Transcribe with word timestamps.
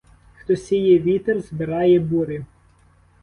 Хто 0.37 0.55
сіє 0.55 0.99
вітер— 0.99 1.41
збирає 1.41 1.99
бурю. 1.99 2.45